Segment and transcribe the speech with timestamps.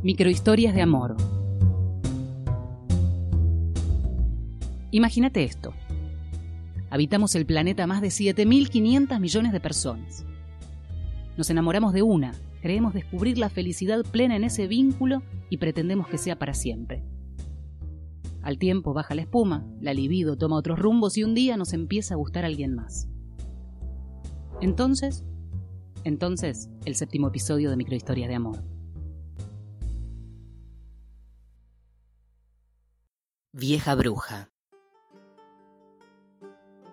[0.00, 1.16] Microhistorias de amor.
[4.92, 5.74] Imagínate esto.
[6.88, 10.24] Habitamos el planeta más de 7.500 millones de personas.
[11.36, 12.32] Nos enamoramos de una,
[12.62, 17.02] creemos descubrir la felicidad plena en ese vínculo y pretendemos que sea para siempre.
[18.40, 22.14] Al tiempo baja la espuma, la libido toma otros rumbos y un día nos empieza
[22.14, 23.08] a gustar alguien más.
[24.60, 25.24] Entonces,
[26.04, 28.77] entonces, el séptimo episodio de Microhistorias de Amor.
[33.60, 34.52] Vieja bruja.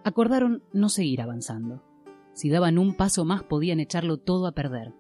[0.03, 1.83] Acordaron no seguir avanzando.
[2.33, 4.91] Si daban un paso más podían echarlo todo a perder.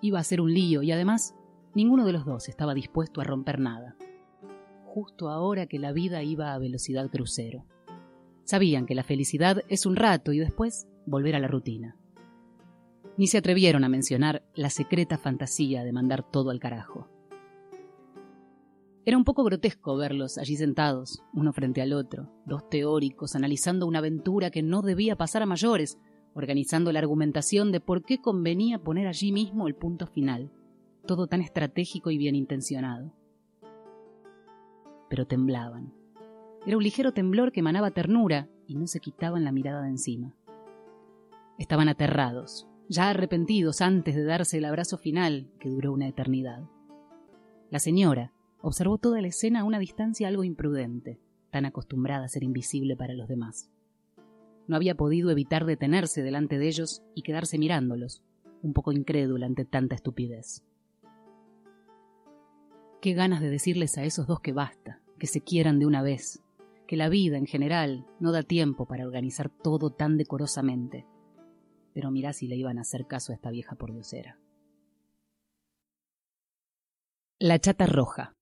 [0.00, 1.36] Iba a ser un lío y además
[1.76, 3.96] ninguno de los dos estaba dispuesto a romper nada.
[4.84, 7.64] Justo ahora que la vida iba a velocidad crucero.
[8.42, 11.96] Sabían que la felicidad es un rato y después volver a la rutina.
[13.16, 17.19] Ni se atrevieron a mencionar la secreta fantasía de mandar todo al carajo.
[19.06, 24.00] Era un poco grotesco verlos allí sentados, uno frente al otro, dos teóricos analizando una
[24.00, 25.98] aventura que no debía pasar a mayores,
[26.34, 30.52] organizando la argumentación de por qué convenía poner allí mismo el punto final,
[31.06, 33.10] todo tan estratégico y bien intencionado.
[35.08, 35.94] Pero temblaban.
[36.66, 40.34] Era un ligero temblor que emanaba ternura y no se quitaban la mirada de encima.
[41.58, 46.68] Estaban aterrados, ya arrepentidos antes de darse el abrazo final, que duró una eternidad.
[47.70, 48.32] La señora
[48.62, 51.18] observó toda la escena a una distancia algo imprudente,
[51.50, 53.70] tan acostumbrada a ser invisible para los demás.
[54.66, 58.22] No había podido evitar detenerse delante de ellos y quedarse mirándolos,
[58.62, 60.64] un poco incrédula ante tanta estupidez.
[63.00, 66.42] Qué ganas de decirles a esos dos que basta, que se quieran de una vez,
[66.86, 71.06] que la vida en general no da tiempo para organizar todo tan decorosamente
[71.92, 74.38] pero mirá si le iban a hacer caso a esta vieja pordiosera.
[77.38, 78.32] La chata roja.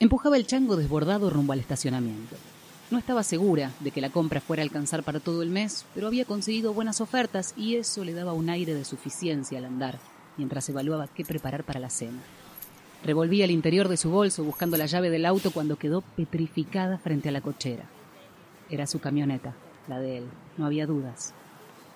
[0.00, 2.36] Empujaba el chango desbordado rumbo al estacionamiento.
[2.92, 6.06] No estaba segura de que la compra fuera a alcanzar para todo el mes, pero
[6.06, 9.98] había conseguido buenas ofertas y eso le daba un aire de suficiencia al andar,
[10.36, 12.20] mientras evaluaba qué preparar para la cena.
[13.04, 17.30] Revolvía el interior de su bolso buscando la llave del auto cuando quedó petrificada frente
[17.30, 17.86] a la cochera.
[18.70, 19.56] Era su camioneta,
[19.88, 20.24] la de él,
[20.56, 21.34] no había dudas.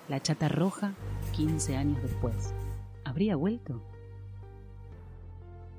[0.09, 0.93] La chata roja,
[1.37, 2.53] 15 años después.
[3.05, 3.81] ¿Habría vuelto?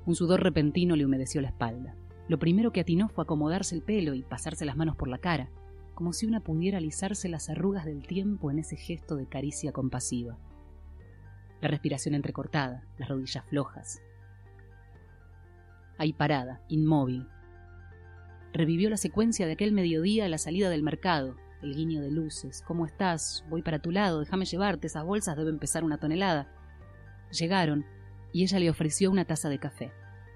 [0.07, 1.93] Un sudor repentino le humedeció la espalda.
[2.27, 5.49] Lo primero que atinó fue acomodarse el pelo y pasarse las manos por la cara,
[5.93, 10.37] como si una pudiera alisarse las arrugas del tiempo en ese gesto de caricia compasiva.
[11.61, 14.01] La respiración entrecortada, las rodillas flojas.
[15.97, 17.27] Ahí parada, inmóvil.
[18.53, 22.63] Revivió la secuencia de aquel mediodía a la salida del mercado, el guiño de luces.
[22.65, 23.45] ¿Cómo estás?
[23.49, 26.51] Voy para tu lado, déjame llevarte, esas bolsas deben pesar una tonelada.
[27.31, 27.85] Llegaron,
[28.33, 29.91] y ella le ofreció una taza de café.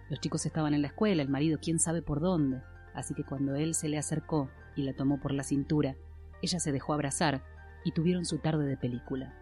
[0.10, 2.62] Los chicos estaban en la escuela, el marido quién sabe por dónde,
[2.94, 5.96] así que cuando él se le acercó y la tomó por la cintura,
[6.42, 7.44] ella se dejó abrazar
[7.84, 9.34] y tuvieron su tarde de película.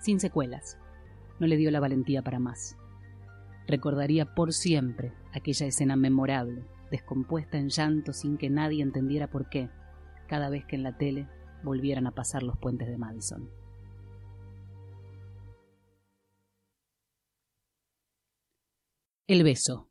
[0.00, 0.78] Sin secuelas.
[1.38, 2.76] No le dio la valentía para más.
[3.66, 9.68] Recordaría por siempre aquella escena memorable, descompuesta en llanto sin que nadie entendiera por qué,
[10.26, 11.28] cada vez que en la tele
[11.62, 13.50] volvieran a pasar los puentes de Madison.
[19.28, 19.90] El beso.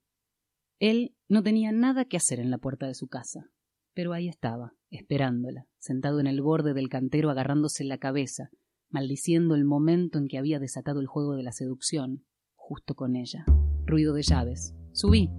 [0.80, 3.52] Él no tenía nada que hacer en la puerta de su casa,
[3.94, 8.50] pero ahí estaba, esperándola, sentado en el borde del cantero agarrándose la cabeza,
[8.90, 13.46] maldiciendo el momento en que había desatado el juego de la seducción, justo con ella.
[13.86, 14.74] Ruido de llaves.
[14.92, 15.30] Subí.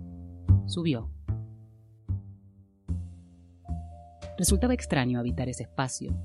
[0.66, 1.10] Subió.
[4.38, 6.16] Resultaba extraño habitar ese espacio,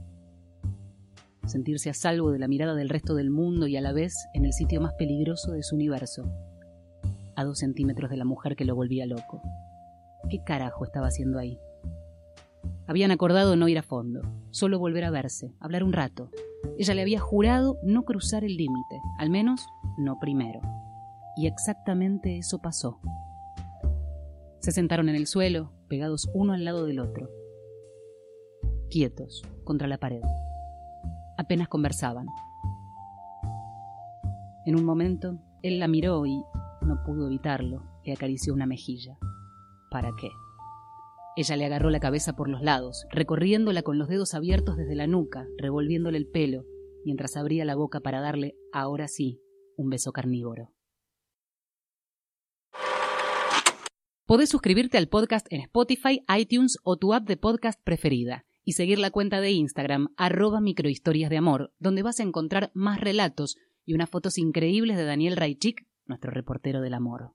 [1.47, 4.45] sentirse a salvo de la mirada del resto del mundo y a la vez en
[4.45, 6.31] el sitio más peligroso de su universo,
[7.35, 9.41] a dos centímetros de la mujer que lo volvía loco.
[10.29, 11.59] ¿Qué carajo estaba haciendo ahí?
[12.87, 14.21] Habían acordado no ir a fondo,
[14.51, 16.29] solo volver a verse, hablar un rato.
[16.77, 20.61] Ella le había jurado no cruzar el límite, al menos no primero.
[21.35, 22.99] Y exactamente eso pasó.
[24.59, 27.29] Se sentaron en el suelo, pegados uno al lado del otro
[28.93, 30.21] quietos contra la pared.
[31.35, 32.27] Apenas conversaban.
[34.67, 36.43] En un momento, él la miró y,
[36.83, 39.17] no pudo evitarlo, le acarició una mejilla.
[39.91, 40.29] ¿Para qué?
[41.35, 45.07] Ella le agarró la cabeza por los lados, recorriéndola con los dedos abiertos desde la
[45.07, 46.65] nuca, revolviéndole el pelo,
[47.05, 49.41] mientras abría la boca para darle, ahora sí,
[49.75, 50.71] un beso carnívoro.
[54.25, 58.97] Podés suscribirte al podcast en Spotify, iTunes o tu app de podcast preferida y seguir
[58.99, 63.93] la cuenta de Instagram arroba microhistorias de amor, donde vas a encontrar más relatos y
[63.93, 67.33] unas fotos increíbles de Daniel Raichik, nuestro reportero del amor.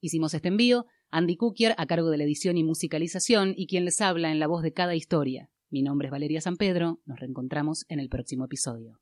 [0.00, 4.00] Hicimos este envío, Andy Cookier a cargo de la edición y musicalización y quien les
[4.00, 5.50] habla en la voz de cada historia.
[5.70, 9.00] Mi nombre es Valeria San Pedro, nos reencontramos en el próximo episodio.